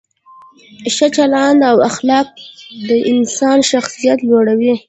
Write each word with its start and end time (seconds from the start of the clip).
ښه 0.93 1.07
چلند 1.15 1.59
او 1.69 1.77
اخلاق 1.89 2.27
د 2.89 2.89
انسان 3.11 3.57
شخصیت 3.71 4.19
لوړوي. 4.29 4.73